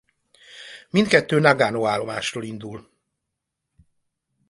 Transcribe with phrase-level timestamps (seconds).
[0.89, 2.89] Mindkettő Nagano állomásról indul.